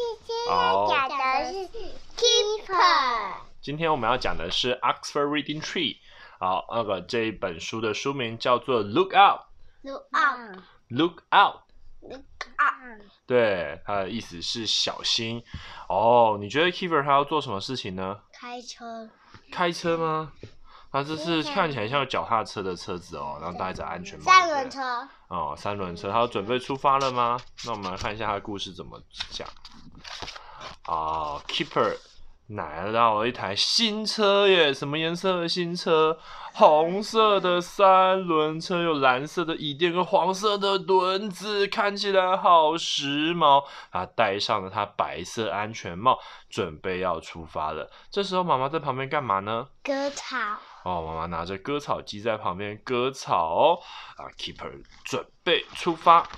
[0.00, 0.48] 今天
[0.88, 1.68] 讲的是
[2.16, 5.98] keeper 今天我们要讲的是 oxford reading tree
[6.38, 9.42] 好那个这一本书的书名叫做 look out
[9.82, 11.60] look out look out
[12.00, 12.22] look
[12.58, 15.44] out 对它的意思是小心。
[15.88, 18.20] 哦你觉得 keeper 他要做什么事情呢？
[18.32, 19.08] 开车。
[19.52, 20.32] 开车吗？
[20.90, 25.08] 他这是看起来像脚踏车的车子哦然后戴着安全帽三轮车。
[25.28, 26.10] 哦三轮车。
[26.10, 27.38] 他要准备出发了吗？
[27.66, 29.46] 那我们来看一下他的故事怎么讲。
[30.86, 31.96] 啊，Keeper
[32.46, 34.74] 买到了一台新车耶！
[34.74, 36.18] 什么颜色的新车？
[36.52, 43.64] 红色的三轮车，有蓝色的椅垫跟黄色的轮子，看起来好时髦。
[43.92, 47.88] 他戴上了他白色安全帽，准备要出发了。
[48.10, 49.68] 这时候妈妈在旁边干嘛呢？
[49.84, 50.36] 割草。
[50.82, 53.78] 哦，妈妈拿着割草机在旁边割草哦。
[54.16, 56.28] 啊，Keeper 准备出发。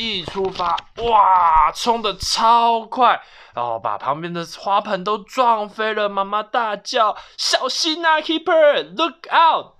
[0.00, 3.20] 一出发，哇，冲的超快，
[3.54, 6.08] 然后把旁边的花盆都撞飞了。
[6.08, 9.74] 妈妈大叫：“小心啊，Keeper，Look out！”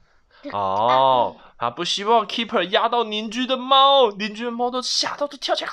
[0.52, 5.70] 哦，他不希望 Keeper 压到邻居的猫，邻居的猫都吓到都跳起来。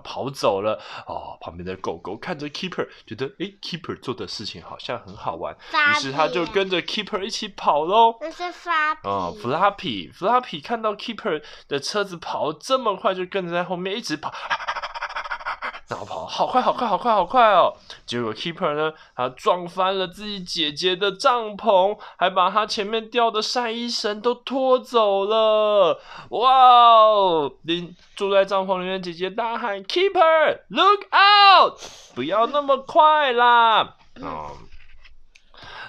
[0.00, 8.16] 跑走了哦，旁边的狗狗看着 Keeper，觉得诶 Keeper 做的事情好像很好玩，于是他就跟着 Keeper 一起跑喽。
[8.20, 14.32] 那是 Flappy 哦，Flappy，Flappy 看到 Keeper 的车子跑这么快，就跟着在后面一直跑。
[15.92, 17.76] 然后跑好快，好快，好快，好快哦！
[18.06, 26.00] 结果 Keeper 呢，他撞翻了自己姐姐的帐篷，还把他前面吊的晒衣绳都拖走了。
[26.30, 27.52] 哇哦！
[27.64, 31.78] 林住在帐篷里面，姐姐大喊：“Keeper，look out！
[32.14, 34.52] 不要那么快啦！”哦。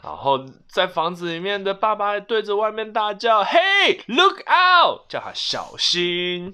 [0.03, 6.53] 然后在房子里面的爸爸还对着外面大叫：“Hey，look out！” 叫他小心。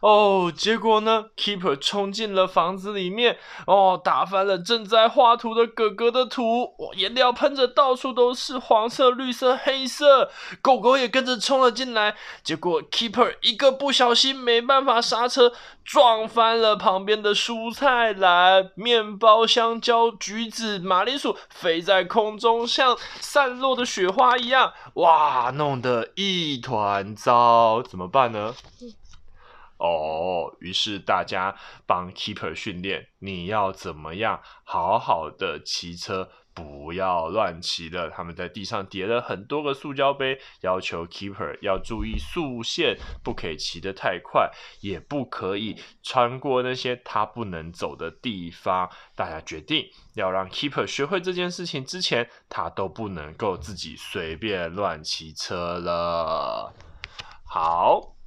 [0.00, 10.30] 哦，结果呢？Keeper 冲进了房子里面，哦，打翻了正在画图的哥哥的图，哦，颜料喷着到处都是，黄色、绿色、黑色，
[10.62, 12.14] 狗狗也跟着冲了进来。
[12.42, 15.52] 结果 Keeper 一个不小心，没办法刹车，
[15.84, 28.54] 撞翻了旁边的蔬菜篮，面包、香蕉、橘子、马铃薯飞在空中，像散落的雪花一样，哇，弄得一团糟，怎么办呢？
[29.78, 31.54] 哦，于是大家
[31.86, 38.10] 帮 Keeper 训练，你要怎么样好好的骑车，不要乱骑了。
[38.10, 44.50] 他们在地上叠了很多个塑胶杯，要求 Keeper 要注意速限，不可以骑得太快，
[44.80, 48.90] 也不可以穿过那些他不能走的地方。
[49.14, 56.74] 大家决定要让 Keeper 学会这件事情之前，他都不能够自己随便乱骑车了。
[57.44, 58.17] 好。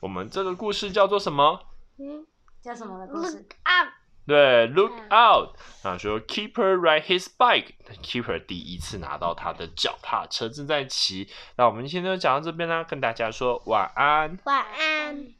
[0.00, 1.60] 我们这个故事叫做什么？
[1.98, 2.26] 嗯，
[2.62, 3.88] 叫什么的故事？Look out！
[4.26, 5.56] 对，Look out！
[5.82, 11.28] 啊，说 Keeper ride his bike，Keeper 第一次拿到他的脚踏车正在骑。
[11.56, 14.38] 那我们今天就讲到这边啦，跟大家说晚安。
[14.44, 15.37] 晚安。